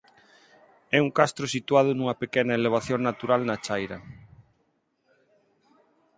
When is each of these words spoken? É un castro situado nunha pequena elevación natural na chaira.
É 0.97 0.99
un 1.05 1.09
castro 1.19 1.45
situado 1.55 1.89
nunha 1.93 2.19
pequena 2.23 2.57
elevación 2.59 2.99
natural 3.09 3.41
na 3.45 3.61
chaira. 3.65 3.97